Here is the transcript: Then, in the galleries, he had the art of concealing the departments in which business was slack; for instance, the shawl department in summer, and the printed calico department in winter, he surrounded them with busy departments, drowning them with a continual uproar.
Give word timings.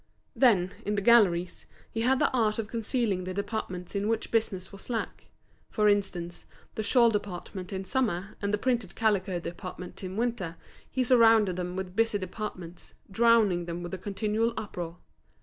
Then, 0.35 0.73
in 0.83 0.95
the 0.95 1.01
galleries, 1.03 1.67
he 1.91 2.01
had 2.01 2.17
the 2.17 2.31
art 2.31 2.57
of 2.57 2.67
concealing 2.67 3.23
the 3.23 3.35
departments 3.35 3.93
in 3.93 4.07
which 4.07 4.31
business 4.31 4.71
was 4.73 4.81
slack; 4.81 5.27
for 5.69 5.87
instance, 5.87 6.47
the 6.73 6.81
shawl 6.81 7.11
department 7.11 7.71
in 7.71 7.85
summer, 7.85 8.35
and 8.41 8.51
the 8.51 8.57
printed 8.57 8.95
calico 8.95 9.39
department 9.39 10.03
in 10.03 10.17
winter, 10.17 10.55
he 10.89 11.03
surrounded 11.03 11.55
them 11.55 11.75
with 11.75 11.95
busy 11.95 12.17
departments, 12.17 12.95
drowning 13.11 13.65
them 13.65 13.83
with 13.83 13.93
a 13.93 13.99
continual 13.99 14.55
uproar. 14.57 14.97